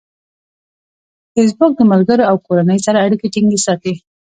فېسبوک 1.33 1.71
د 1.77 1.81
ملګرو 1.91 2.23
او 2.29 2.35
کورنۍ 2.45 2.79
سره 2.85 3.03
اړیکې 3.05 3.27
ټینګې 3.33 3.59
ساتي. 3.65 3.93